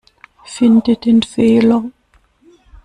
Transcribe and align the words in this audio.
Finde 0.45 0.95
den 0.95 1.21
Fehler. 1.21 1.83